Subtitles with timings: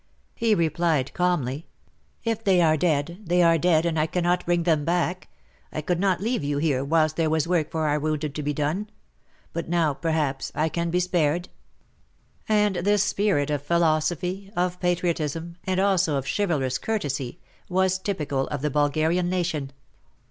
[0.33, 1.67] He replied calmly:
[2.23, 5.27] If they are dead, they are dead and I cannot bring them back.
[5.71, 8.51] I could not leave you here whilst there was work for our wounded to be
[8.51, 8.89] done.
[9.53, 11.49] But now, perhaps, I can be spared?"
[12.49, 17.39] And this spirit of philosophy, of patriotism and also of chivalrous courtesy,
[17.69, 19.71] was typical of the Bulgarian nation.